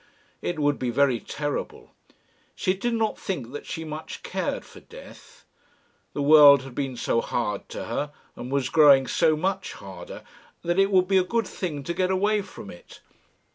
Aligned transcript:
It 0.41 0.57
would 0.57 0.79
be 0.79 0.89
very 0.89 1.19
terrible. 1.19 1.91
She 2.55 2.73
did 2.73 2.95
not 2.95 3.19
think 3.19 3.51
that 3.51 3.67
she 3.67 3.83
much 3.83 4.23
cared 4.23 4.65
for 4.65 4.79
death. 4.79 5.45
The 6.13 6.23
world 6.23 6.63
had 6.63 6.73
been 6.73 6.97
so 6.97 7.21
hard 7.21 7.69
to 7.69 7.85
her, 7.85 8.11
and 8.35 8.51
was 8.51 8.69
growing 8.69 9.05
so 9.05 9.37
much 9.37 9.73
harder, 9.73 10.23
that 10.63 10.79
it 10.79 10.89
would 10.89 11.07
be 11.07 11.17
a 11.19 11.23
good 11.23 11.45
thing 11.45 11.83
to 11.83 11.93
get 11.93 12.09
away 12.09 12.41
from 12.41 12.71
it. 12.71 12.99